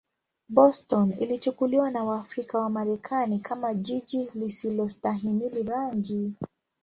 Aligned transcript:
Boston 0.49 1.13
ilichukuliwa 1.19 1.91
na 1.91 2.03
Waafrika-Wamarekani 2.03 3.39
kama 3.39 3.73
jiji 3.73 4.31
lisilostahimili 4.35 5.63
rangi. 5.63 6.33